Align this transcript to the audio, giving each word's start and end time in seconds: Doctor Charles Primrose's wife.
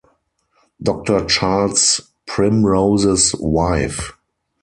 Doctor 0.81 1.25
Charles 1.25 2.01
Primrose's 2.25 3.35
wife. 3.39 4.13